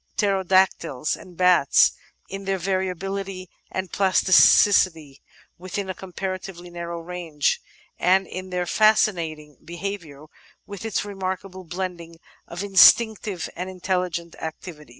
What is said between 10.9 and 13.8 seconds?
remarkable blending of instinctive and